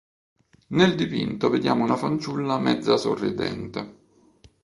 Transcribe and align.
Nel 0.69 0.95
dipinto 0.95 1.51
vediamo 1.51 1.83
una 1.83 1.95
fanciulla 1.95 2.57
mezza 2.57 2.97
sorridente. 2.97 3.95